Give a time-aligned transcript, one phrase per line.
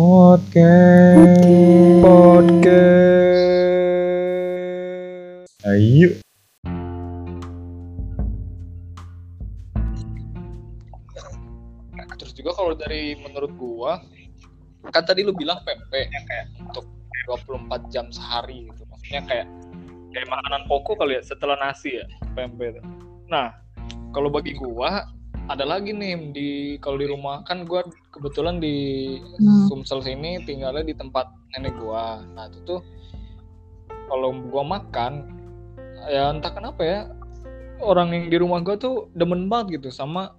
[0.00, 1.44] Podcast.
[2.00, 3.52] Podcast.
[5.68, 6.16] Ayo.
[12.16, 14.00] Terus juga kalau dari menurut gua
[14.88, 16.88] kan tadi lu bilang yang kayak untuk
[17.28, 18.88] 24 jam sehari gitu.
[18.88, 19.46] Maksudnya kayak
[20.16, 22.80] kayak makanan pokok kali ya setelah nasi ya PMP itu.
[23.28, 23.52] Nah,
[24.16, 25.04] kalau bagi gua
[25.50, 26.48] ada lagi nih di
[26.78, 27.82] kalau di rumah kan gua
[28.14, 28.74] kebetulan di
[29.36, 29.66] Hmm.
[29.66, 32.22] Sumsel sini tinggalnya di tempat nenek gua.
[32.38, 32.80] Nah, itu tuh
[34.06, 35.26] kalau gua makan
[36.06, 36.98] ya entah kenapa ya
[37.82, 40.38] orang yang di rumah gua tuh demen banget gitu sama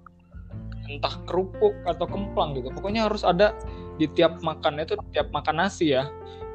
[0.87, 2.71] entah kerupuk atau kemplang gitu.
[2.71, 3.51] Pokoknya harus ada
[3.99, 6.07] di tiap makannya itu tiap makan nasi ya.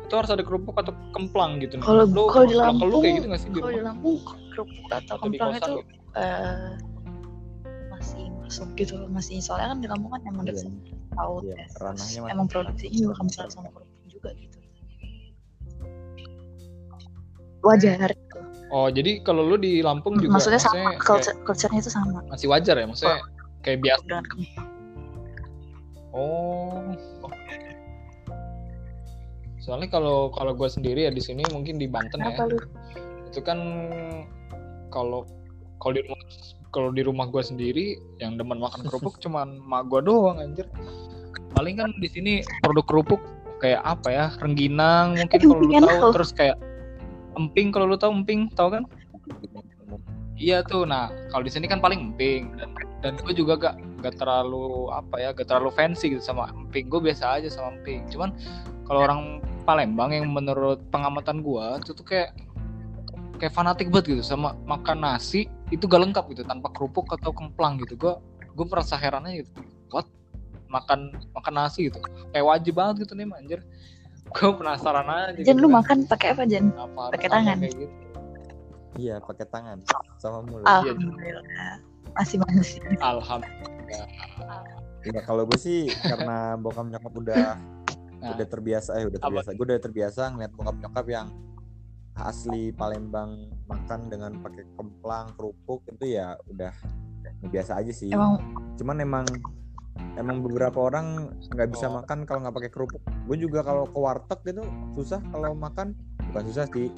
[0.09, 1.77] Itu harus ada kerupuk atau kemplang gitu.
[1.77, 1.85] nih.
[1.85, 3.83] Kalau kalau di Lampung, kayak gitu gak sih di kalau di?
[3.85, 4.17] Lampung
[4.55, 5.93] kerupuk atau Atau kemplang itu gitu?
[6.17, 6.71] eh,
[7.91, 10.71] masih masuk gitu loh, masih soalnya kan di Lampung kan emang Iya, dekat
[11.19, 11.67] laut iya, ya.
[11.83, 14.59] ranahnya Terus masih emang produksinya juga kemplang sama kerupuk juga gitu.
[17.67, 18.11] Wajar.
[18.71, 22.47] Oh, jadi kalau lu di Lampung juga maksudnya sama kayak culture, culture-nya itu sama masih
[22.47, 22.87] wajar ya?
[22.87, 23.19] Maksudnya
[23.67, 24.03] kayak biasa.
[24.07, 24.69] dengan kemplang.
[26.15, 26.95] Oh.
[29.59, 32.31] Soalnya kalau kalau gue sendiri ya di sini mungkin di Banten ya.
[32.31, 32.59] Kenapa lu?
[33.27, 33.59] Itu kan
[34.95, 35.27] kalau
[35.83, 36.23] kalau di rumah
[36.77, 40.69] kalau di rumah gue sendiri yang demen makan kerupuk cuman mak gue doang anjir.
[41.57, 43.25] Paling kan di sini produk kerupuk
[43.65, 44.27] kayak apa ya?
[44.37, 46.61] Rengginang mungkin kalau lu tahu terus kayak
[47.41, 48.85] emping kalau lu tahu emping tahu kan?
[50.37, 54.21] Iya tuh, nah kalau di sini kan paling emping dan dan gue juga gak gak
[54.21, 56.93] terlalu apa ya, gak terlalu fancy gitu sama emping.
[56.93, 58.05] Gue biasa aja sama emping.
[58.13, 58.37] Cuman
[58.85, 62.37] kalau orang Palembang yang menurut pengamatan gue itu tuh kayak
[63.41, 67.79] kayak fanatik banget gitu sama makan nasi itu gak lengkap gitu tanpa kerupuk atau kemplang
[67.83, 67.99] gitu.
[67.99, 68.15] Gue
[68.57, 69.51] gue merasa herannya gitu.
[69.91, 70.07] What?
[70.71, 71.99] Makan makan nasi gitu.
[72.31, 73.61] Kayak wajib banget gitu nih anjir.
[74.31, 75.39] Gue penasaran aja.
[75.43, 75.77] Jan gitu lu kan.
[75.83, 77.57] makan pakai apa harus pakai tangan?
[77.63, 77.85] gitu.
[78.97, 79.79] Iya, pakai tangan
[80.17, 80.65] sama mulut.
[80.65, 80.81] Ah.
[80.83, 80.97] Iya.
[80.97, 81.75] Alhamdulillah.
[82.17, 82.81] Masih manusia.
[83.05, 84.09] Alhamdulillah.
[85.07, 87.45] Iya, kalau gue sih karena bokap nyokap udah
[88.17, 88.33] Nah.
[88.33, 89.51] udah terbiasa, eh udah terbiasa.
[89.53, 91.27] Gue udah terbiasa ngeliat bokap nyokap yang
[92.19, 96.73] asli Palembang makan dengan pakai kemplang, kerupuk itu ya udah
[97.45, 98.09] biasa aja sih.
[98.09, 98.41] Emang
[98.75, 99.25] Cuman emang
[100.15, 101.97] emang beberapa orang nggak bisa Oh.
[101.97, 103.01] makan kalau nggak pakai kerupuk.
[103.25, 104.63] Gue juga kalau ke warteg gitu
[104.93, 105.93] susah kalau makan.
[106.27, 106.93] Bukan susah sih,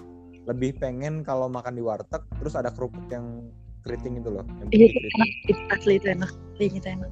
[0.44, 3.46] lebih pengen kalau makan di warteg terus ada kerupuk yang
[3.80, 4.42] keriting itu loh.
[4.42, 5.30] Yang Iya, keriting.
[5.44, 6.30] itu asli itu enak.
[6.56, 7.10] Iya, itu enak.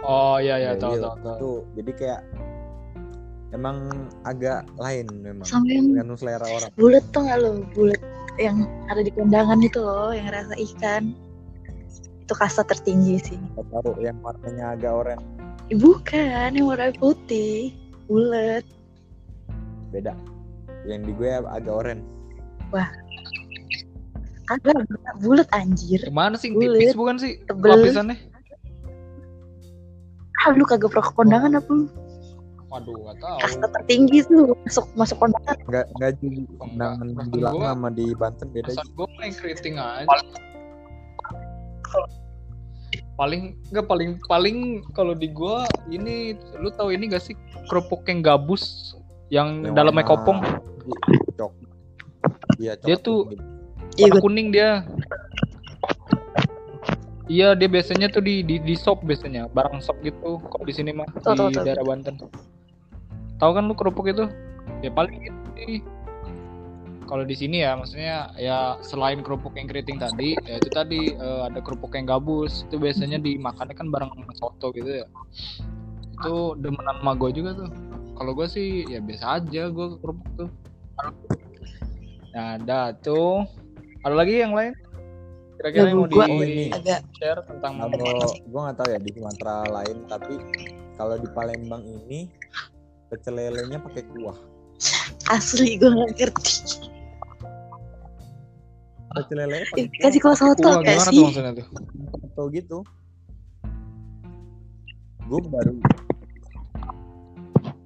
[0.00, 1.36] Oh iya iya Ya, tahu iya, tahu tahu.
[1.36, 2.20] itu jadi kayak
[3.50, 3.90] emang
[4.22, 6.70] agak lain memang Sama yang tergantung selera orang.
[6.78, 7.50] bulat tuh nggak lo?
[7.74, 8.02] Bulat
[8.38, 8.56] yang
[8.88, 11.14] ada di kondangan itu loh yang rasa ikan.
[12.22, 13.38] Itu kasta tertinggi sih.
[13.58, 15.26] Nggak tahu yang warnanya agak oranye.
[15.70, 17.74] Ih, bukan yang warna putih.
[18.06, 18.62] Bulat.
[19.90, 20.14] Beda.
[20.86, 22.06] Yang di gue agak oranye.
[24.50, 24.82] Agak
[25.22, 26.02] bulat anjir.
[26.06, 26.50] Gimana sih?
[26.54, 26.82] Kulit.
[26.82, 27.38] tipis bukan sih?
[27.46, 27.70] Tebel.
[27.70, 28.18] lapisannya?
[30.40, 31.84] ah lu kagak pernah ke kondangan apa lu
[32.70, 33.38] Waduh, gak tahu.
[33.42, 36.62] kasta tertinggi tuh masuk masuk kondangan nggak nggak juga Enggak.
[37.02, 40.06] undangan di Lama sama di Banten beda sih gue main keriting aja.
[43.18, 44.58] Paling enggak paling paling
[44.96, 47.36] kalau di gua ini lu tahu ini gak sih
[47.68, 48.96] kerupuk yang gabus
[49.28, 50.40] yang, Yang dalamnya kopong
[51.36, 51.52] cok
[52.56, 53.28] iya Dia tuh-.
[53.98, 54.86] Iya, warna kuning dia.
[57.28, 60.90] Iya dia biasanya tuh di di, di sop biasanya barang sop gitu kalau di sini
[60.90, 61.52] mah di tahu.
[61.60, 62.16] daerah Banten.
[63.40, 64.28] Tahu kan lu kerupuk itu?
[64.84, 65.78] Ya paling itu sih.
[67.08, 71.40] Kalau di sini ya maksudnya ya selain kerupuk yang keriting tadi, ya itu tadi eh,
[71.42, 72.62] ada kerupuk yang gabus.
[72.68, 75.06] Itu biasanya dimakannya kan bareng soto gitu ya.
[76.14, 77.70] Itu demenan emak gue juga tuh.
[78.14, 80.50] Kalau gue sih ya biasa aja gue kerupuk tuh.
[82.30, 83.42] Nah, ada tuh.
[84.06, 84.72] Ada lagi yang lain?
[85.58, 86.72] Kira-kira Ya, yang mau gua- Oh, ini.
[86.72, 90.34] agak di-share tentang kalau gue nggak tahu ya di Sumatera lain tapi
[90.96, 92.32] kalau di Palembang ini
[93.10, 94.38] pecel lelenya pakai kuah
[95.28, 96.52] asli gue nggak ngerti
[99.10, 99.38] pecel
[99.74, 101.66] Ih, kasih kuah soto gak sih tuh
[102.30, 102.78] atau gitu
[105.26, 105.74] gue baru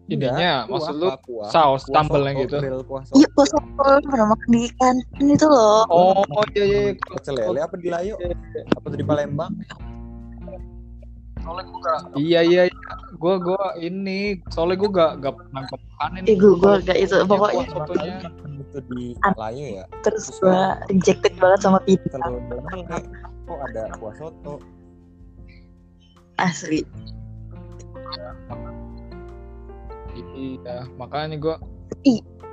[0.05, 1.49] Idenya, maksud lu kuah.
[1.49, 2.61] saus tambelnya gitu.
[3.17, 6.81] iya kuah soto pernah makan di kantin itu loh Oh, oh iya iya.
[6.85, 7.01] iya.
[7.09, 8.21] pecel lele apa di Layo
[8.77, 9.53] apa tuh di Palembang
[12.17, 12.63] Iya iya.
[12.69, 12.95] iya.
[13.15, 16.27] Gua gua ini soalnya gua gak gak pernah makan ini.
[16.27, 18.17] Ih, gua- gua gak itu, pokoknya- sotonya.
[18.55, 19.05] itu di
[19.39, 19.85] Layo ya.
[20.03, 20.59] terus gue
[20.91, 22.83] rejected banget sama pizza telur lele
[23.47, 24.59] kok ada kuah soto?
[26.37, 26.83] Asli.
[30.35, 31.57] Iya makanya gue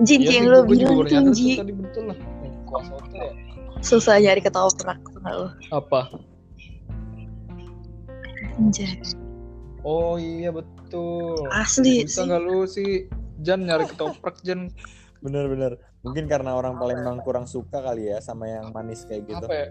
[0.02, 2.18] Jin iya yang lo gue bilang itu nyadar Ji tuh tadi betul lah
[2.66, 3.34] kuah soto ya.
[3.82, 6.02] Susah nyari ketoprak lo apa?
[8.62, 8.94] Anjay
[9.84, 11.48] oh iya betul.
[11.52, 12.28] Asli bisa sih.
[12.30, 12.90] nggak lu sih
[13.42, 14.70] Jan nyari ketoprak Jan?
[15.26, 19.46] Bener-bener mungkin karena orang Palembang kurang suka kali ya sama yang manis kayak gitu.
[19.46, 19.68] Apa ya?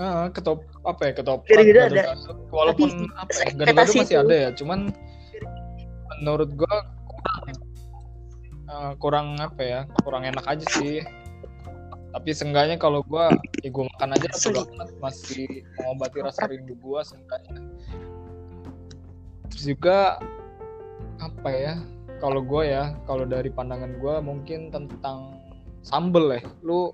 [0.00, 2.04] Ah, ketop apa ya ketoprak Gado-gado ada.
[2.50, 4.22] walaupun Tapi apa ya, gado-gado masih itu.
[4.24, 4.78] ada ya cuman
[6.20, 6.74] menurut gua
[7.06, 7.44] kurang
[8.66, 11.04] eh, kurang apa ya kurang enak aja sih
[12.12, 13.32] tapi seenggaknya kalau gua
[13.64, 15.48] ya gua makan aja banget masih
[15.80, 17.64] mengobati rasa rindu gua seenggaknya.
[19.48, 20.20] Terus juga
[21.18, 21.74] apa ya
[22.20, 25.40] kalau gua ya kalau dari pandangan gua mungkin tentang
[25.80, 26.42] sambel ya.
[26.60, 26.92] Lu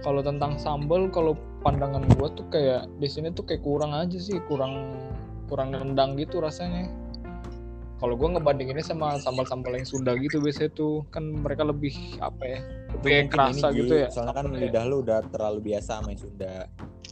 [0.00, 4.40] kalau tentang sambel kalau pandangan gua tuh kayak di sini tuh kayak kurang aja sih
[4.48, 4.96] kurang
[5.46, 6.90] kurang rendang gitu rasanya
[8.06, 11.90] kalau gua ngebandinginnya sama sambal-sambal yang Sunda gitu biasanya tuh kan mereka lebih
[12.22, 14.08] apa ya kayak mungkin kerasa ini, gitu ya.
[14.14, 14.58] soalnya kan ya?
[14.62, 16.54] lidah lu udah terlalu biasa sama yang Sunda.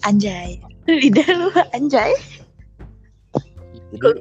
[0.07, 0.63] Anjay.
[1.03, 2.15] Lidah lu anjay.
[3.91, 4.21] Jadi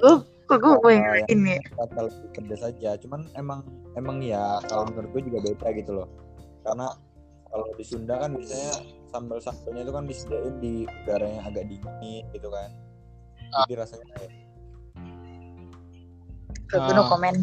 [0.50, 1.62] kok gue gue yang ini?
[1.78, 2.98] kata lebih pedas aja.
[2.98, 3.62] Cuman emang
[3.94, 6.10] emang ya kalau menurut gue juga beda gitu loh.
[6.66, 6.90] Karena
[7.54, 8.81] kalau di Sunda kan biasanya
[9.14, 12.74] sambal sambalnya itu kan disediain di udara yang agak dingin gitu kan.
[13.54, 14.18] Jadi rasanya
[16.74, 17.10] kayak gue no Ah.
[17.14, 17.36] komen.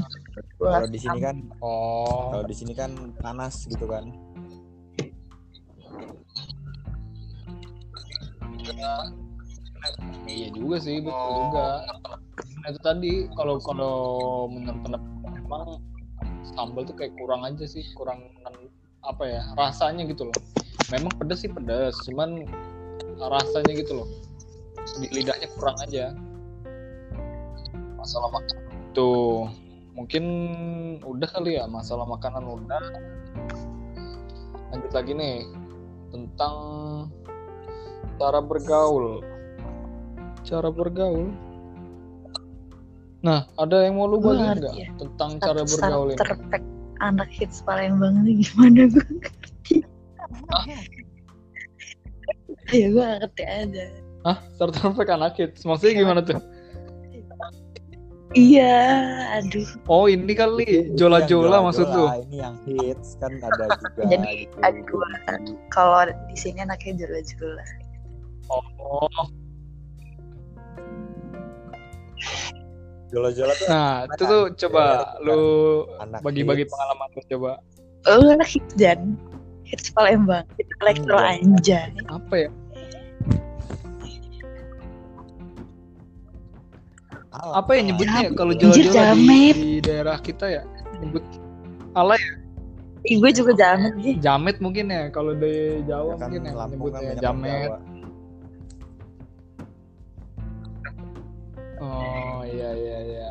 [0.58, 2.34] Kalau di sini kan oh.
[2.34, 2.90] kalau di sini kan
[3.22, 4.10] panas gitu kan.
[10.26, 11.86] Iya juga sih betul juga.
[12.60, 13.96] Nah, itu tadi kalau kalau
[14.50, 15.10] menurut pendapat
[15.40, 15.62] memang
[16.52, 18.20] sambal tuh kayak kurang aja sih kurang
[19.06, 20.36] apa ya rasanya gitu loh.
[20.90, 22.44] Memang pedas sih pedas cuman
[23.16, 24.08] rasanya gitu loh.
[25.00, 26.12] Di lidahnya kurang aja.
[27.96, 28.59] Masalah makan
[28.92, 29.50] tuh
[29.94, 30.24] mungkin
[31.04, 32.82] udah kali ya masalah makanan udah.
[34.70, 35.44] Lanjut lagi nih
[36.14, 36.56] tentang
[38.18, 39.22] cara bergaul.
[40.46, 41.30] Cara bergaul?
[43.20, 44.88] Nah ada yang mau lu bagi nggak ya.
[44.96, 46.18] tentang cara bergaul ini?
[46.18, 46.64] pack
[47.04, 48.88] anak hits Palembang ini gimana?
[48.88, 49.76] Gue ngerti.
[52.70, 53.84] Ya gue ngerti aja.
[54.24, 54.38] Hah?
[54.56, 55.66] Starter pack anak hits?
[55.68, 56.40] Maksudnya gimana tuh
[58.34, 58.76] iya
[59.40, 59.66] aduh.
[59.90, 64.02] Oh ini kali Itu jola yang jola maksud jola-jola, ini yang hits kan ada juga
[64.06, 64.56] Jadi, gitu.
[64.62, 65.08] ada dua.
[65.74, 66.00] kalau
[66.30, 67.64] di sini anaknya jula-jula
[68.50, 69.26] oh.
[73.10, 75.42] Jola-jola tuh nah itu tuh coba lu
[75.98, 77.50] anak bagi-bagi pengalaman lu coba.
[78.06, 79.18] Oh anak hits dan
[79.66, 80.46] hits Palembang.
[80.54, 81.42] Hits elektro Enggak.
[81.42, 81.90] anjay.
[82.06, 82.50] Apa ya
[87.42, 88.30] apa ya nyebutnya ya?
[88.32, 89.56] kalau jola-jola di, jamet.
[89.56, 90.62] di daerah kita ya?
[90.98, 91.24] Nyebut
[91.92, 92.20] alay
[93.02, 96.52] Ih, gue juga jamet sih jamet mungkin ya kalau di Jawa Ya kan mungkin ya
[96.52, 97.68] Lampung kan jamet.
[97.72, 97.78] Jawa.
[101.80, 103.30] oh iya iya iya.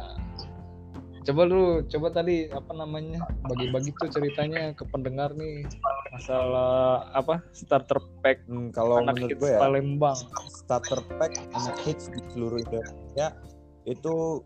[1.22, 5.62] Coba lu coba tadi apa namanya bagi-bagi tuh ceritanya ke pendengar nih
[6.10, 10.18] masalah apa starter pack Hmm, kalau anak menurut hits gue ya Palembang.
[10.50, 13.38] starter pack anak hits di seluruh Indonesia
[13.90, 14.46] itu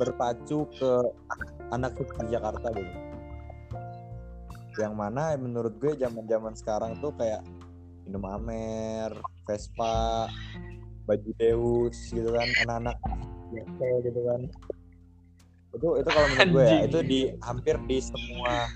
[0.00, 0.92] berpacu ke
[1.72, 2.92] anak di Jakarta dulu.
[4.80, 7.44] Yang mana menurut gue zaman-zaman sekarang tuh kayak
[8.08, 9.12] minum Amer,
[9.44, 10.28] Vespa,
[11.04, 12.96] baju Deus gitu kan, anak-anak
[14.04, 14.40] gitu kan.
[15.72, 18.68] Itu itu kalau menurut gue ya, itu di hampir di semua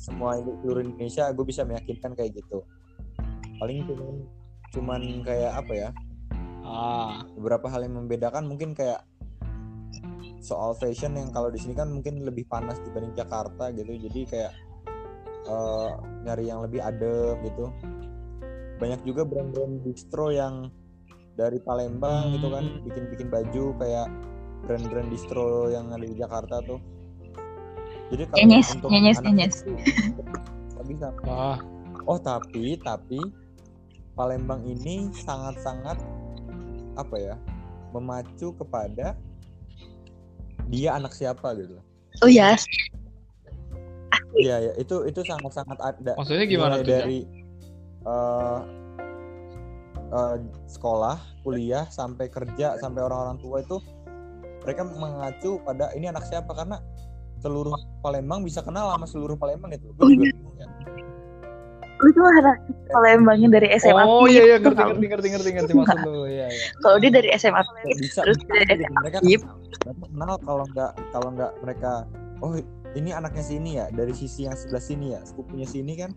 [0.00, 2.62] semua seluruh Indonesia gue bisa meyakinkan kayak gitu.
[3.58, 4.14] Paling cuman
[4.70, 5.90] cuman kayak apa ya?
[6.60, 9.02] ah beberapa hal yang membedakan mungkin kayak
[10.40, 13.92] soal fashion yang kalau di sini kan mungkin lebih panas dibanding Jakarta gitu.
[13.96, 14.52] Jadi kayak
[15.46, 15.90] eh,
[16.24, 17.68] nyari yang lebih adem gitu.
[18.80, 20.72] Banyak juga brand-brand distro yang
[21.36, 22.84] dari Palembang gitu kan Hmm.
[22.84, 24.08] bikin-bikin baju kayak
[24.64, 26.80] brand-brand distro yang ada di Jakarta tuh.
[28.10, 29.56] Jadi kalau Nyenyes, untuk nyenyes, anak nyenyes.
[30.74, 31.08] nggak bisa.
[31.24, 31.60] Wah
[32.08, 33.20] Oh tapi tapi
[34.18, 35.96] Palembang ini sangat-sangat
[36.98, 37.34] apa ya
[37.94, 39.14] memacu kepada
[40.70, 41.76] dia anak siapa gitu.
[42.22, 42.54] oh ya
[44.38, 46.12] Iya ya itu itu sangat-sangat ada.
[46.14, 47.26] maksudnya gimana tuh dari
[48.06, 48.60] eh,
[50.14, 50.36] eh,
[50.70, 53.82] sekolah, kuliah sampai kerja sampai orang-orang tua itu
[54.62, 56.78] mereka mengacu pada ini anak siapa karena
[57.40, 57.72] seluruh
[58.04, 59.90] Palembang bisa kenal sama seluruh Palembang gitu.
[59.96, 60.49] Gue juga bingung ya.
[62.00, 62.56] Lu tuh anak
[62.90, 66.66] Palembangnya dari SMA oh iya iya ngerti ngerti ngerti ngerti ngerti maksud lu iya iya.
[66.80, 67.60] Kalau dia dari SMA
[68.00, 68.82] bisa terus bisa dari gitu.
[68.88, 71.92] SMA mereka Pip, mereka kenal kalau nggak kalau nggak mereka
[72.40, 72.52] oh
[72.96, 76.10] ini anaknya sini ya dari sisi yang sebelah sini ya sepupunya sini kan.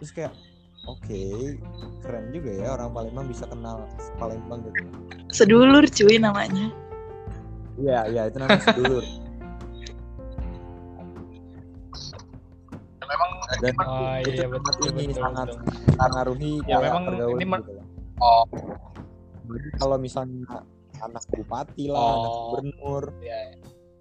[0.00, 0.32] Terus kayak
[0.90, 1.22] oke
[2.02, 3.84] keren juga ya orang Palembang bisa kenal
[4.18, 4.82] Palembang gitu.
[5.30, 6.72] Sedulur cuy namanya.
[7.78, 9.04] Iya iya itu namanya sedulur
[13.62, 15.94] dan oh itu iya sangat betul ini betul, sangat betul.
[16.00, 17.72] mengaruhi Ya, kayak memang pergaulan ini gitu
[18.22, 18.44] oh.
[19.44, 20.40] Jadi kalau misalnya
[21.04, 22.40] anak bupati lah anak Oh.
[22.48, 23.58] gubernur iya iya.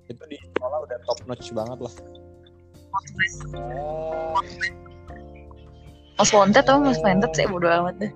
[0.07, 1.93] itu di sekolah udah top notch banget lah.
[3.67, 4.39] Oh
[6.17, 7.45] Mas Pontet tau Mas Pontet sih?
[7.49, 8.11] Bodo amat deh.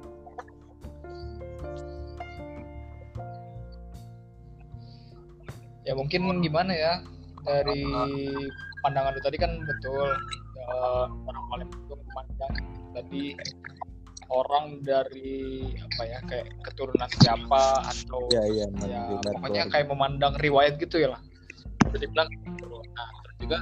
[5.88, 7.00] Ya mungkin gimana ya
[7.48, 7.84] dari
[8.84, 10.08] pandangan lu tadi kan betul
[10.67, 12.53] eh, orang paling itu memandang
[12.93, 13.24] tadi
[14.27, 19.71] orang dari apa ya kayak keturunan siapa atau iya iya ya memang pokoknya keluarga.
[19.71, 21.21] kayak memandang riwayat gitu ya lah.
[21.88, 22.67] Bisa dibilang gitu.
[22.91, 23.59] nah terus juga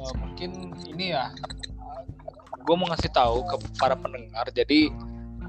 [0.00, 0.50] eh, mungkin
[0.88, 1.28] ini ya
[2.64, 4.48] gue mau ngasih tahu ke para pendengar.
[4.48, 4.88] Jadi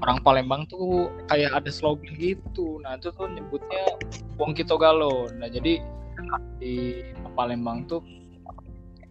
[0.04, 2.76] orang Palembang tuh kayak ada slogan gitu.
[2.84, 3.96] Nah itu tuh nyebutnya
[4.36, 5.80] Wong Kito Galo nah jadi
[6.60, 7.04] di
[7.36, 8.00] Palembang tuh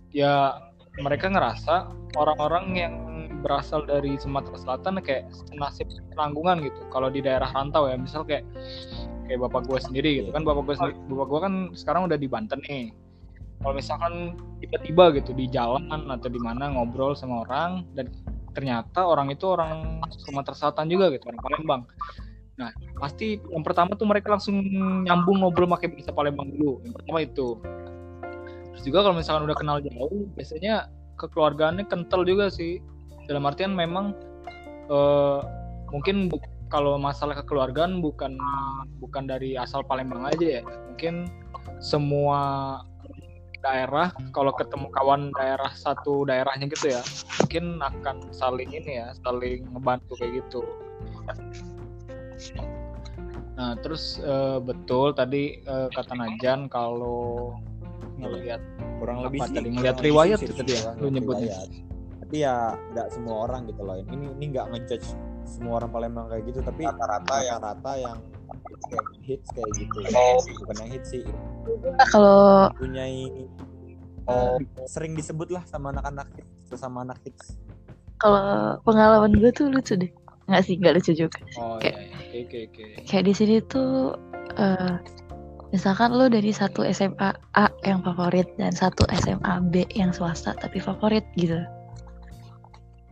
[0.09, 0.57] ya
[0.99, 2.95] mereka ngerasa orang-orang yang
[3.45, 5.85] berasal dari Sumatera Selatan kayak nasib
[6.15, 6.81] penanggungan gitu.
[6.89, 8.41] Kalau di daerah rantau ya misal kayak
[9.29, 10.29] kayak bapak gue sendiri gitu.
[10.33, 10.75] Kan bapak gue
[11.13, 12.89] bapak gue kan sekarang udah di Banten nih.
[13.61, 18.09] Kalau misalkan tiba-tiba gitu di jalan atau di mana ngobrol sama orang dan
[18.55, 21.81] ternyata orang itu orang Sumatera Selatan juga gitu orang Palembang.
[22.55, 24.57] Nah pasti yang pertama tuh mereka langsung
[25.05, 26.81] nyambung ngobrol pakai bahasa Palembang dulu.
[26.81, 27.47] Yang pertama itu
[28.75, 32.83] terus juga kalau misalkan udah kenal jauh biasanya kekeluargaannya kental juga sih.
[33.31, 34.11] Dalam artian memang
[34.91, 35.39] eh,
[35.89, 36.27] mungkin
[36.67, 38.35] kalau masalah kekeluargaan bukan
[38.99, 40.61] bukan dari asal Palembang aja ya.
[40.91, 41.31] Mungkin
[41.79, 42.83] semua
[43.65, 47.01] daerah kalau ketemu kawan daerah satu daerahnya gitu ya
[47.41, 50.61] mungkin akan saling ini ya saling ngebantu kayak gitu.
[53.57, 57.57] Nah terus eh, betul tadi eh, kata Najan kalau
[58.17, 58.61] ngelihat
[58.97, 61.55] kurang lebih Apa sih tadi, kurang riwayat sih tadi ya, lu nyebutnya.
[62.19, 62.55] tapi ya
[62.91, 63.95] nggak semua orang gitu loh.
[63.97, 65.07] Ini ini nggak ngejudge
[65.45, 68.17] semua orang Palembang kayak gitu tapi rata-rata yang rata yang
[68.87, 69.97] kayak hits kayak gitu.
[70.57, 71.23] Bukan yang hits sih.
[71.85, 72.39] Nah, kalau
[72.73, 73.05] punya
[74.25, 74.57] Oh.
[74.85, 77.61] sering disebut lah sama anak-anak hits sesama anak hits.
[78.15, 80.09] kalau pengalaman gue tuh lucu deh.
[80.47, 81.37] Nggak sih nggak lucu juga.
[81.59, 82.17] Oh Kayak- iya iya.
[82.17, 82.83] oke oke oke.
[83.05, 84.17] kayak di sini tuh
[84.55, 84.93] eh,
[85.75, 90.79] misalkan lo dari satu SMA A yang favorit dan satu SMA B yang swasta tapi
[90.79, 91.59] favorit gitu.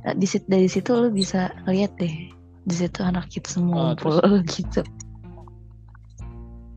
[0.07, 2.31] Nah, di situ dari situ lo bisa ngeliat deh
[2.63, 4.23] di situ anak kita semua Oh, ngumpul
[4.55, 4.79] gitu.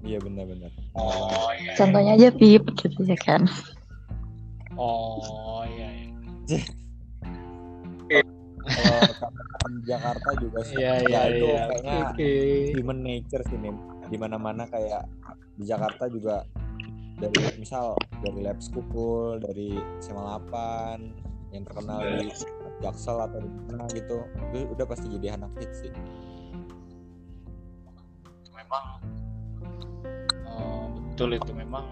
[0.03, 3.47] Iya benar-benar oh iya contohnya aja Pip gitu ya kan.
[4.75, 5.87] Oh iya
[6.51, 6.63] iya.
[8.67, 11.63] Kalau Jakarta juga sih iya ya iya itu iya.
[11.71, 12.31] kayaknya oke
[12.75, 13.96] human nature sih Nim.
[14.07, 15.05] Di mana-mana kayak
[15.55, 16.45] di Jakarta juga
[17.17, 22.29] dari misal dari lab school dari SMA 8 yang terkenal di
[22.77, 24.21] Jaksel atau di mana gitu
[24.53, 25.93] itu udah pasti jadi anak hits sih.
[28.53, 28.85] Memang
[30.45, 31.85] eh, betul itu memang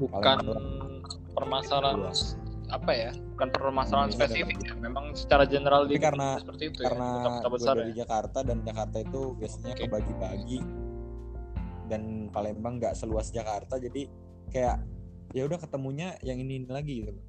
[0.00, 0.38] bukan
[1.30, 2.10] permasalahan
[2.70, 7.02] apa ya bukan permasalahan Iya, spesifik ya memang secara general di karena- seperti itu karena
[7.02, 7.96] ya kota-kota gue besar dari ya.
[8.02, 9.80] Jakarta dan Jakarta itu biasanya Oke.
[9.84, 10.58] kebagi-bagi
[11.90, 14.06] dan Palembang nggak seluas Jakarta jadi
[14.54, 14.78] kayak
[15.34, 17.20] ya udah ketemunya yang ini, ini lagi gitu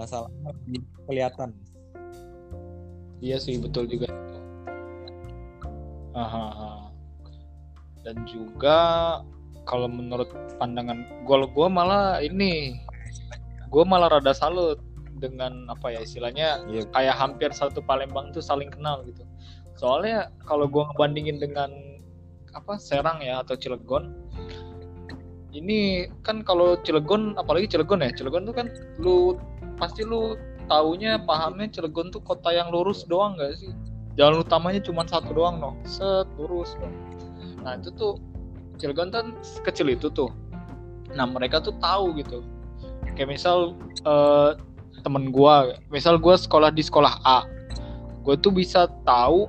[0.00, 1.52] lebih kelihatan
[3.20, 4.08] iya sih betul juga
[6.10, 6.72] Aha, aha.
[8.02, 8.78] dan juga
[9.68, 10.26] kalau menurut
[10.58, 12.74] pandangan gua gua malah ini
[13.70, 14.80] gua malah rada salut
[15.20, 16.88] dengan apa ya istilahnya Iya.
[16.90, 19.22] kayak hampir satu Palembang tuh saling kenal gitu
[19.78, 21.70] soalnya kalau gua ngebandingin dengan
[22.54, 24.14] apa Serang ya atau Cilegon.
[25.50, 28.66] Ini kan kalau Cilegon apalagi Cilegon ya Cilegon tuh kan
[29.02, 29.34] lu
[29.78, 30.38] pasti lu
[30.70, 33.74] taunya pahamnya Cilegon tuh kota yang lurus doang gak sih?
[34.14, 36.94] Jalan utamanya cuma satu doang noh set lurus doang.
[37.60, 38.16] nah itu tuh
[38.78, 39.34] Cilegon kan
[39.66, 40.30] kecil itu tuh.
[41.12, 42.46] Nah mereka tuh tahu gitu.
[43.18, 43.74] Kayak misal
[44.06, 44.54] eh,
[45.02, 47.60] temen gua misal gua sekolah di sekolah A
[48.24, 49.48] gue tuh bisa tahu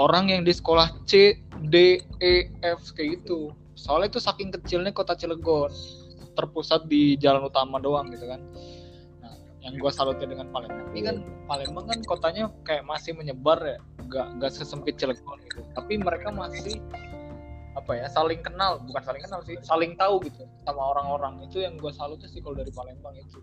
[0.00, 1.36] orang yang di sekolah C
[1.68, 3.52] D E F kayak gitu.
[3.76, 5.72] Soalnya itu saking kecilnya kota Cilegon
[6.32, 8.40] terpusat di jalan utama doang gitu kan.
[9.20, 10.88] Nah yang gue salutnya dengan Palembang.
[10.96, 13.78] Ini kan Palembang kan kotanya kayak masih menyebar ya.
[14.08, 15.60] Nggak nggak sesempit Cilegon gitu.
[15.76, 16.80] Tapi mereka masih
[17.76, 18.80] apa ya saling kenal.
[18.84, 21.44] Bukan saling kenal sih saling tahu gitu sama orang-orang.
[21.44, 23.40] Itu yang gue salutnya sih kalau dari Palembang itu.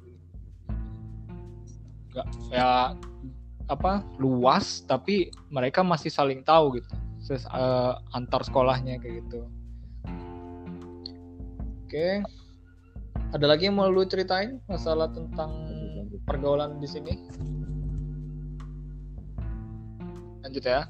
[2.09, 2.97] Nggak ya
[3.69, 6.89] apa luas tapi mereka masih saling tahu gitu.
[7.21, 9.45] Ses, uh, antar sekolahnya kayak gitu.
[11.85, 12.25] Oke.
[13.29, 15.53] Ada lagi yang mau lu ceritain masalah tentang
[16.25, 17.13] pergaulan di sini?
[20.41, 20.89] Lanjut ya.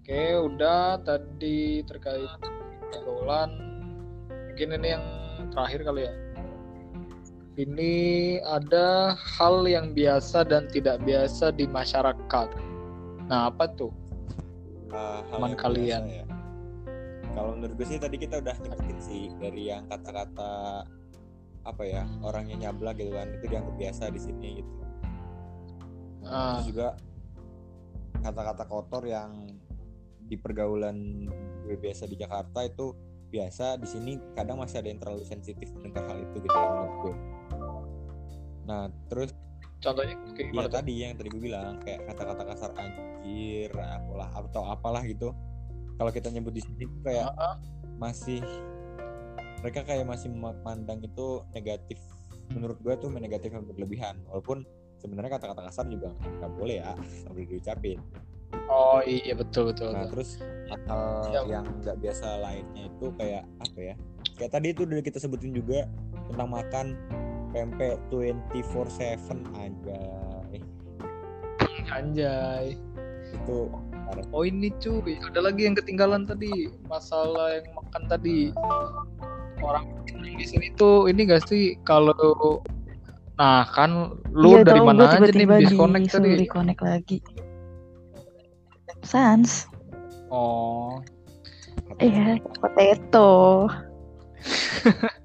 [0.00, 2.32] Oke udah tadi terkait
[2.88, 3.52] pergaulan.
[4.48, 5.04] Mungkin ini yang
[5.52, 6.14] terakhir kali ya
[7.58, 12.48] ini ada hal yang biasa dan tidak biasa di masyarakat
[13.26, 13.92] nah apa tuh
[14.94, 16.26] uh, hal teman yang kalian biasa ya.
[17.38, 20.82] Kalau menurut gue sih tadi kita udah nyebutin sih dari yang kata-kata
[21.62, 24.72] apa ya orangnya nyablak gitu kan itu dianggap biasa di sini gitu.
[26.26, 26.88] Ah, Terus juga
[28.26, 29.54] kata-kata kotor yang
[30.18, 31.30] di pergaulan
[31.62, 32.90] gue biasa di Jakarta itu
[33.30, 36.96] biasa di sini kadang masih ada yang terlalu sensitif tentang hal itu gitu ya menurut
[37.06, 37.14] gue.
[38.68, 39.32] Nah terus
[39.80, 44.62] contohnya kayak ya gimana tadi yang tadi gue bilang kayak kata-kata kasar anjir apalah atau
[44.68, 45.32] apalah gitu.
[45.98, 47.56] Kalau kita nyebut di sini kayak Ah,
[47.98, 48.38] masih
[49.58, 51.98] mereka kayak masih memandang itu negatif
[52.54, 54.14] menurut gue tuh negatif yang berlebihan.
[54.30, 54.62] Walaupun
[54.98, 57.98] sebenarnya kata-kata kasar juga nggak boleh ya nggak boleh diucapin.
[58.68, 60.20] Oh iya betul betul, nah betul.
[60.20, 60.30] terus
[60.88, 61.40] hal Ya.
[61.60, 63.94] yang nggak biasa lainnya itu kayak apa ya?
[64.36, 65.88] Kayak tadi itu udah kita sebutin juga
[66.28, 66.86] tentang makan
[67.52, 70.02] pempek 24/7 aja
[71.92, 72.76] anjay.
[73.32, 73.68] Itu
[74.32, 75.20] oh ini cuy.
[75.20, 76.72] Ada lagi yang ketinggalan tadi.
[76.88, 78.38] Masalah yang makan tadi.
[79.58, 79.90] Orang
[80.38, 81.74] di sini tuh ini gak sih?
[81.82, 82.62] Kalau
[83.38, 86.30] nah kan lu Iya, dari mana aja nih disconnect tadi?
[86.42, 87.18] reconnect lagi.
[89.06, 89.70] Sans.
[90.30, 90.98] oh.
[91.98, 93.66] Iya, potato.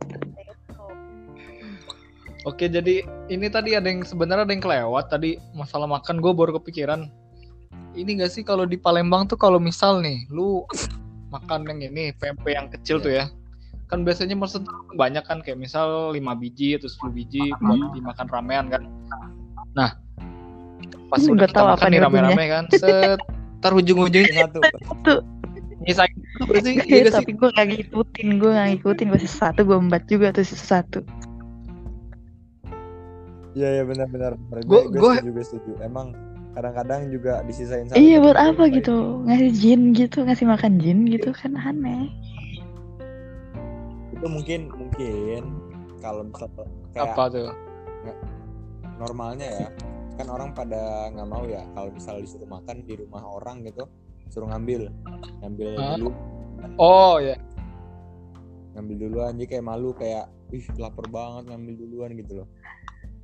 [2.43, 6.59] Oke, jadi ini tadi ada yang sebenarnya ada yang kelewat tadi masalah makan gue baru
[6.59, 7.07] kepikiran.
[7.95, 10.67] Ini gak sih kalau di Palembang tuh kalau misal nih lu
[11.31, 13.31] makan yang ini pempek yang kecil tuh ya.
[13.87, 14.67] Kan biasanya maksud
[14.99, 18.83] banyak kan kayak misal 5 biji atau 10 biji buat dimakan ramean kan.
[19.77, 19.95] Nah,
[21.07, 23.21] pas udah tahu makan apa nih rame-rame kan, set
[23.63, 24.59] tar ujung-ujungnya satu
[25.83, 27.15] nyisain berarti iya Iya, sih?
[27.15, 29.05] tapi gue gak ngikutin, gue gak ngikutin.
[29.11, 30.99] Gue sisa satu, gue embat juga tuh sisa satu.
[33.53, 34.33] Iya iya benar-benar.
[34.65, 35.71] Gue gue setuju gue setuju.
[35.85, 36.13] Emang
[36.53, 37.97] kadang-kadang juga disisain satu.
[37.97, 38.97] Iya, buat apa lupa gitu?
[39.25, 42.09] Ngasih jin gitu, ngasih makan jin gitu kan aneh.
[44.13, 45.41] Itu mungkin mungkin
[46.01, 46.49] kalau misal
[46.93, 47.49] kayak Apa tuh?
[49.01, 49.67] normalnya ya
[50.15, 53.89] kan orang pada nggak mau ya kalau misal disuruh makan di rumah orang gitu
[54.29, 54.93] suruh ngambil
[55.41, 55.97] ngambil Hah?
[55.97, 56.11] dulu
[56.77, 57.35] Oh ya.
[58.77, 62.47] ngambil duluan jadi kayak malu kayak ih lapar banget ngambil duluan gitu loh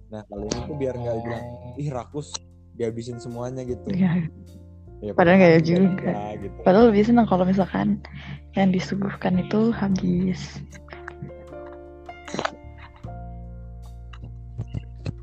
[0.09, 1.77] nah kalau ini tuh biar nggak bilang Oh.
[1.77, 2.33] ih rakus
[2.73, 4.25] dihabisin semuanya gitu Iya.
[4.99, 6.09] ya, Padahal nggak ya juga.
[6.11, 8.01] bisa, gitu Padahal lebih senang kalau misalkan
[8.53, 10.59] yang disuguhkan itu habis.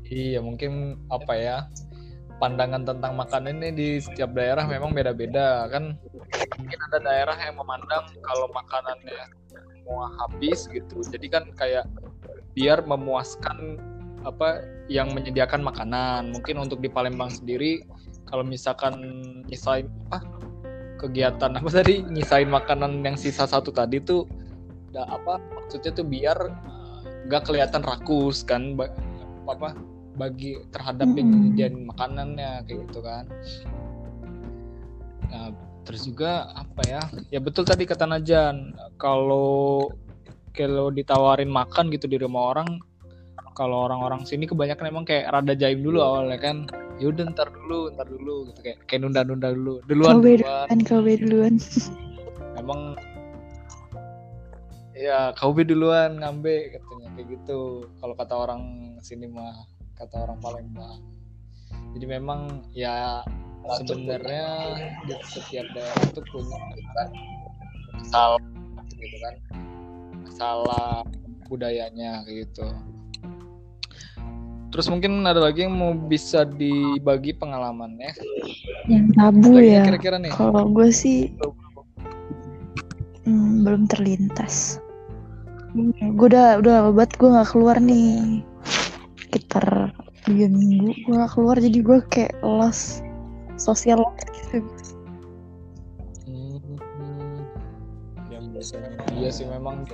[0.07, 1.57] Iya mungkin apa ya
[2.39, 5.97] pandangan tentang makanan ini di setiap daerah memang beda-beda kan
[6.55, 9.25] mungkin ada daerah yang memandang kalau makanannya
[9.75, 11.85] semua habis gitu jadi kan kayak
[12.55, 13.81] biar memuaskan
[14.25, 17.85] apa yang menyediakan makanan mungkin untuk di Palembang sendiri
[18.27, 18.97] kalau misalkan
[19.45, 20.25] nyisain apa
[20.97, 24.25] kegiatan apa tadi nyisain makanan yang sisa satu tadi tuh
[24.91, 28.91] da, apa maksudnya tuh biar eh, nggak kelihatan rakus kan ba-
[29.47, 29.77] apa
[30.17, 33.25] bagi terhadap nyediain makanannya kayak gitu kan.
[35.29, 35.49] Nah,
[35.85, 37.01] terus juga apa ya?
[37.29, 39.93] Ya betul tadi kata Najan, kalau
[40.57, 42.81] kalau ditawarin makan gitu di rumah orang,
[43.57, 46.69] kalau orang-orang sini kebanyakan emang kayak rada jaim dulu awalnya kan.
[47.01, 49.81] Yaudah ntar dulu, ntar dulu gitu kayak kayak nunda-nunda dulu.
[49.89, 50.65] Duluan Kau duluan.
[50.69, 51.55] Kan kau duluan.
[52.61, 52.81] Emang
[54.93, 57.89] ya kau be duluan ngambe katanya kayak gitu.
[57.97, 58.61] Kalau kata orang
[59.01, 59.65] sini mah
[59.97, 61.01] kata orang Palembang.
[61.97, 63.25] Jadi memang ya
[63.81, 64.45] sebenarnya
[65.09, 66.61] di setiap daerah itu punya
[68.07, 68.41] salah
[68.93, 69.35] gitu kan
[70.37, 71.01] salah
[71.49, 72.67] budayanya gitu.
[74.77, 78.13] Terus mungkin ada lagi yang mau bisa dibagi pengalamannya.
[78.85, 79.83] Yang tabu Lagi ya.
[79.89, 80.29] kira-kira nih.
[80.37, 81.33] Kalau gue sih
[83.25, 84.77] hmm, belum terlintas.
[86.13, 88.45] Gue udah udah banget gue nggak keluar nih.
[89.17, 92.99] Sekitar tiga minggu gue gak keluar jadi gue kayak lost
[93.55, 94.03] sosial
[94.35, 94.59] gitu
[96.27, 96.59] Hmm,
[98.27, 99.87] yang biasanya iya sih memang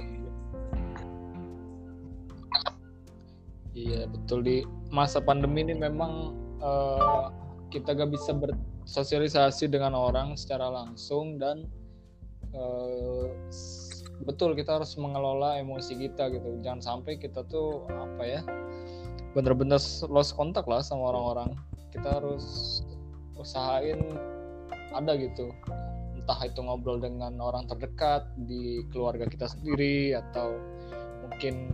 [3.74, 4.46] iya betul.
[4.46, 7.26] Di masa pandemi ini memang eh,
[7.74, 11.66] kita gak bisa bersosialisasi dengan orang secara langsung dan
[13.50, 16.62] s- betul kita harus mengelola emosi kita gitu.
[16.62, 18.42] Jangan sampai kita tuh apa ya
[19.34, 19.82] bener-bener
[20.14, 21.58] lost kontak lah sama orang-orang.
[21.90, 22.80] Kita harus
[23.38, 23.98] usahain
[24.94, 25.50] ada gitu.
[26.14, 30.56] Entah itu ngobrol dengan orang terdekat di keluarga kita sendiri atau
[31.26, 31.74] mungkin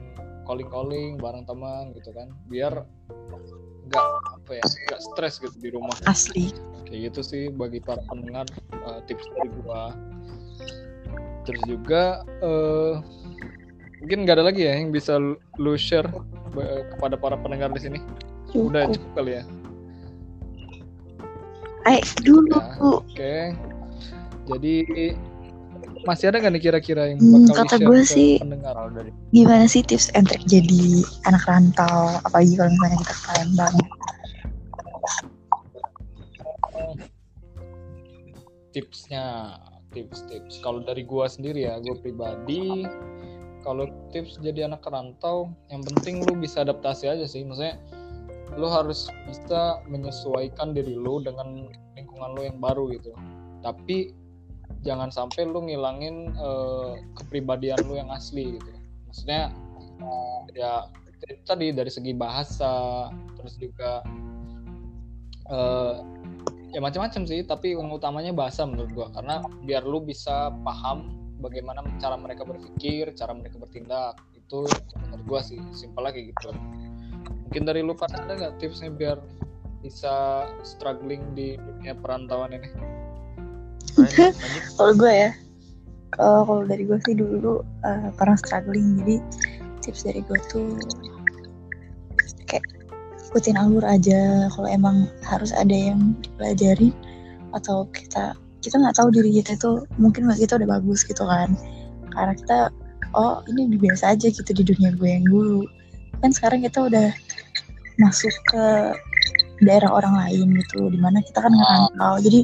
[0.50, 2.34] calling calling bareng teman gitu kan.
[2.50, 2.74] Biar
[3.86, 4.06] nggak
[4.42, 5.94] apa ya nggak stres gitu di rumah.
[6.10, 6.50] Asli.
[6.90, 9.94] Kayak gitu sih bagi para pendengar eh, tips dari gua.
[11.46, 12.94] Terus juga eh,
[14.02, 16.10] mungkin nggak ada lagi ya yang bisa lu- share
[16.98, 18.00] kepada para pendengar di sini?
[18.58, 19.44] Udah cukup cukup kali ya?
[21.86, 23.36] Eh dulu Ya, oke.
[24.50, 24.76] Jadi
[26.04, 28.76] masih ada nggak nih kira-kira yang Hmm, bakal kata di-share gue sih- pendengar?
[29.30, 32.00] Gimana sih tips and trick jadi anak rantau?
[32.24, 33.76] Apalagi kalau misalnya kita ke Palembang
[38.70, 39.58] tipsnya
[39.90, 42.86] tips-tips kalau dari gua sendiri ya gua pribadi
[43.66, 47.44] kalau tips jadi anak rantau yang penting lu bisa adaptasi aja sih.
[47.44, 47.76] Maksudnya
[48.56, 53.12] lu harus bisa menyesuaikan diri lu dengan lingkungan lu yang baru gitu.
[53.60, 54.16] Tapi
[54.84, 58.72] jangan sampai lu ngilangin eh, kepribadian lu yang asli gitu.
[59.12, 59.52] Maksudnya
[60.00, 60.74] eh, ya
[61.44, 64.04] tadi dari segi bahasa terus juga
[65.52, 65.96] eh,
[66.72, 69.08] ya macam-macam sih tapi yang utamanya bahasa menurut gua.
[69.12, 74.64] Karena biar lu bisa paham bagaimana cara mereka berpikir cara mereka bertindak itu
[75.04, 76.56] menurut gua sih simpel lagi gitu.
[77.50, 79.18] Mungkin dari lu pada ada nggak tipsnya biar
[79.80, 82.99] bisa struggling di dunia perantauan ini.
[84.78, 85.32] kalau gue ya
[86.20, 89.00] kalau kalau dari gue sih dulu eh, pernah struggling.
[89.04, 89.16] Jadi
[89.86, 90.76] tips dari gue tuh
[92.50, 92.66] kayak
[93.30, 94.52] ikutin alur aja.
[94.52, 96.92] Kalau emang harus ada yang dipelajari
[97.54, 101.54] atau kita kita nggak tahu diri kita itu mungkin bagi kita udah bagus gitu kan.
[102.12, 102.58] Karena kita
[103.16, 105.64] oh ini udah biasa aja gitu di dunia gue yang dulu.
[106.20, 107.16] Kan sekarang kita udah
[108.02, 108.66] masuk ke
[109.64, 112.20] daerah orang lain gitu di mana kita kan ngerantau.
[112.20, 112.44] Jadi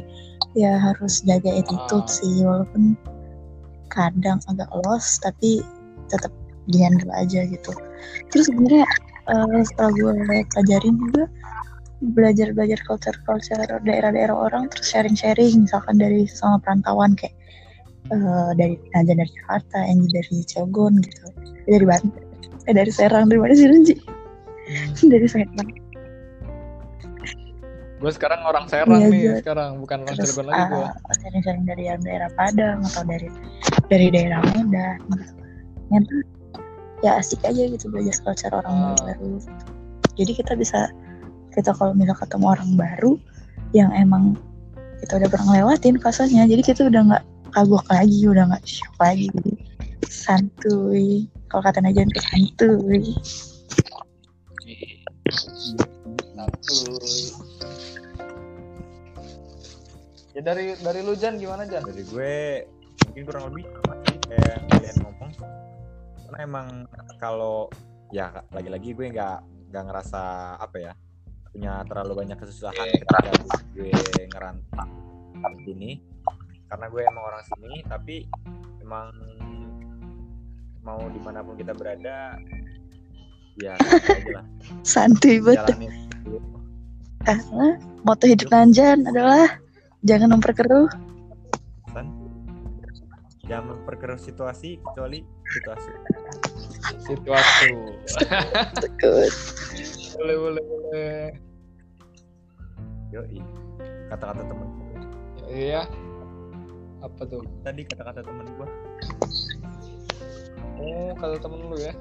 [0.55, 2.15] ya harus jaga attitude Ah.
[2.15, 2.95] sih walaupun
[3.91, 5.61] kadang agak lost tapi
[6.07, 6.31] tetap
[6.71, 7.71] dihandle aja gitu.
[8.33, 8.87] Terus sebenarnya
[9.29, 10.13] eh, setelah gue
[10.55, 11.25] pelajarin juga
[12.03, 17.33] belajar belajar culture culture daerah-daerah orang terus sharing sharing misalkan dari sesama perantauan kayak
[18.11, 21.25] eh, dari aja dari Jakarta yang dari Cilegon gitu
[21.65, 22.23] dari Banten
[22.65, 23.95] eh dari Serang dari mana sih Renji
[25.13, 25.84] dari Serang
[28.05, 29.81] gue sekarang orang Serang Iya, nih gue- sekarang.
[29.81, 33.27] Bukan orang terus Cilegon lagi gue uh, sharing-sharing dari daerah Padang atau dari
[33.89, 35.01] dari daerah Medan
[35.89, 36.15] gitu.
[37.01, 38.97] Ya asik aja gitu belajar culture orang Ah.
[39.01, 39.49] baru gitu.
[40.21, 40.93] Jadi kita bisa
[41.49, 43.17] kita kalau misal ketemu orang baru
[43.73, 44.37] yang emang
[45.01, 46.45] kita udah pernah ngelewatin fasenya.
[46.45, 49.33] Jadi kita udah nggak kagok lagi udah nggak shock lagi.
[49.33, 49.51] Jadi
[50.05, 51.25] santuy.
[51.49, 52.05] Kalau kata Najwa
[52.37, 52.69] itu
[60.35, 61.87] Ya dari dari lu Jan gimana Jan?
[61.87, 62.35] dari gue
[63.07, 63.63] mungkin kurang lebih
[64.27, 65.31] kayak kalian ngomong.
[66.27, 66.67] Karena emang
[67.15, 67.71] kalau
[68.11, 69.37] ya lagi-lagi gue nggak
[69.71, 70.21] nggak ngerasa
[70.59, 70.93] apa ya
[71.55, 73.31] punya terlalu banyak kesusahan ketika
[73.71, 73.91] gue
[74.27, 74.91] ngerantau
[75.55, 75.89] di sini
[76.67, 78.27] karena gue emang orang sini tapi
[78.83, 79.07] emang
[80.83, 82.35] mau di mana pun kita berada
[83.59, 84.45] ya santai aja lah
[84.83, 86.39] santuy dulu.
[87.23, 87.67] karena
[88.03, 89.47] moto hidup Nanjan adalah
[90.03, 90.89] jangan memperkeruh
[93.45, 95.21] jangan memperkeruh situasi kecuali
[95.53, 95.91] situasi
[97.05, 97.69] Situasi.
[98.81, 99.33] Tekut.
[100.17, 101.21] boleh boleh boleh.
[103.13, 103.39] Yoi.
[104.09, 104.67] kata-kata temen
[105.45, 105.85] Iya.
[107.05, 107.45] Apa tuh?
[107.61, 108.67] tadi kata-kata temen gue
[110.81, 111.93] Oh, kata temen lu ya.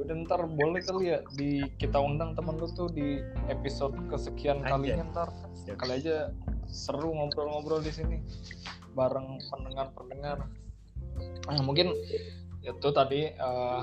[0.00, 3.20] Udah ntar boleh kali ya di kita undang temen lu tuh di
[3.52, 5.28] episode kesekian kalinya ntar.
[5.68, 6.32] Kali aja
[6.70, 8.16] seru ngobrol-ngobrol di sini
[8.96, 10.48] bareng pendengar-pendengar.
[11.46, 11.92] Nah, mungkin
[12.64, 13.82] itu tadi eh,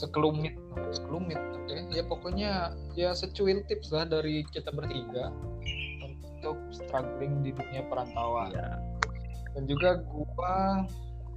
[0.00, 0.54] sekelumit
[0.92, 1.76] sekelumit oke.
[1.92, 2.50] Ya pokoknya
[2.92, 5.32] ya secuil tips lah dari kita bertiga
[6.04, 8.52] untuk struggling di dunia perantauan.
[8.52, 8.76] Ya
[9.52, 10.84] dan juga gua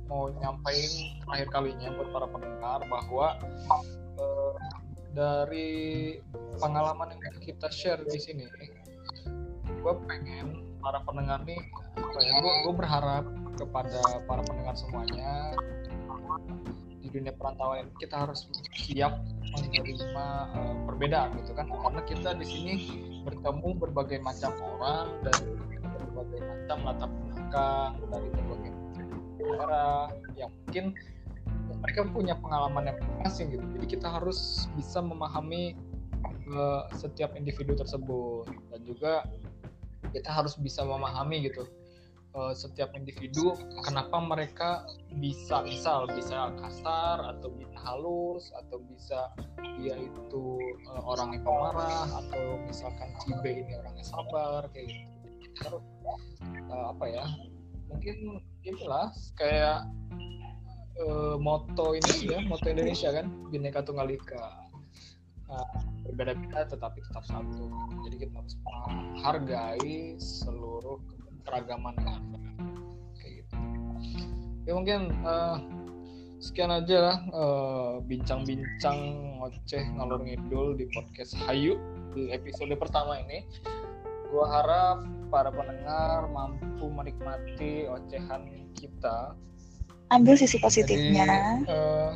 [0.05, 0.91] mau nyampain
[1.25, 3.27] terakhir kalinya buat para pendengar bahwa
[4.19, 4.53] eh,
[5.15, 5.73] dari
[6.59, 8.43] pengalaman yang kita share di sini
[9.65, 11.57] gue pengen para pendengar nih
[12.21, 15.55] ya gue berharap kepada para pendengar semuanya
[16.99, 19.21] di dunia perantauan ini kita harus siap
[19.55, 21.69] menerima uh, perbedaan gitu kan.
[21.69, 22.73] Karena kita di sini
[23.23, 25.53] bertemu berbagai macam orang dari
[25.85, 28.64] berbagai macam latar belakang dari berbagai
[30.35, 30.95] yang mungkin
[31.81, 33.65] mereka punya pengalaman yang masing gitu.
[33.77, 35.77] Jadi kita harus bisa memahami
[36.49, 38.49] uh, setiap individu tersebut.
[38.73, 39.25] Dan juga
[40.13, 41.67] kita harus bisa memahami gitu
[42.35, 43.55] uh, setiap individu
[43.87, 44.83] kenapa mereka
[45.17, 49.31] bisa misal bisa kasar atau bisa halus atau bisa
[49.79, 50.43] dia itu
[50.91, 55.11] uh, orang yang pemarah atau misalkan si B ini orangnya sabar kayak gitu.
[55.55, 55.85] Terus
[56.69, 57.25] uh, apa ya
[57.87, 59.85] mungkin itulah kayak
[60.99, 64.65] uh, moto ini ya moto Indonesia kan bineka tunggal ika.
[65.45, 65.77] Uh,
[66.09, 67.69] berbeda-beda tetapi tetap satu.
[68.09, 70.97] Jadi kita harus menghargai seluruh
[71.45, 72.39] keragaman yang ada.
[73.21, 73.55] Kayak gitu.
[74.65, 75.61] Ya mungkin uh,
[76.41, 78.97] sekian aja lah uh, bincang-bincang
[79.41, 81.77] ngoceh ngalur ngidul di podcast Hayu
[82.13, 83.45] di episode pertama ini
[84.35, 84.97] gua harap
[85.31, 89.31] para pendengar mampu menikmati ocehan kita.
[90.11, 91.23] Ambil sisi positifnya.
[91.63, 92.11] Jadi, uh,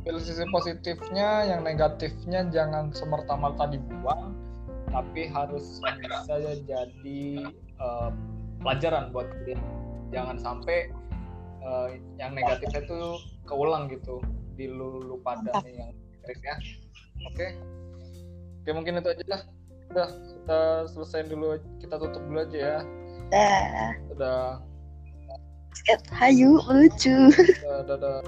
[0.00, 4.32] ambil sisi positifnya yang negatifnya jangan semerta-merta dibuang
[4.88, 7.22] tapi harus bisa jadi
[7.76, 8.10] uh,
[8.64, 9.60] pelajaran buat kalian.
[10.10, 10.90] Jangan sampai
[11.60, 14.18] uh, yang negatifnya itu keulang gitu
[14.56, 16.56] di lu, lu pada nih yang ya.
[17.28, 17.36] Oke?
[17.36, 17.50] okay.
[18.70, 19.42] Oke mungkin itu aja lah.
[19.90, 20.60] Udah kita
[20.94, 22.78] selesai dulu kita tutup dulu aja ya.
[24.14, 24.62] Udah.
[25.74, 27.34] Udah hayu lucu.
[27.66, 28.22] Dadah